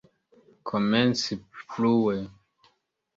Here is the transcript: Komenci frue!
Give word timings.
Komenci 0.69 1.37
frue! 1.61 2.17